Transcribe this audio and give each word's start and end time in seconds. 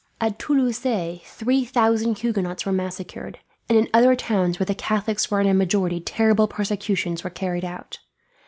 At 0.19 0.39
Toulouse 0.39 0.79
three 1.25 1.63
thousand 1.63 2.17
Huguenots 2.17 2.65
were 2.65 2.71
massacred, 2.71 3.37
and 3.69 3.77
in 3.77 3.87
other 3.93 4.15
towns 4.15 4.57
where 4.57 4.65
the 4.65 4.73
Catholics 4.73 5.29
were 5.29 5.39
in 5.41 5.45
a 5.47 5.53
majority 5.53 5.99
terrible 5.99 6.47
persecutions 6.47 7.23
were 7.23 7.29
carried 7.29 7.63
out. 7.63 7.99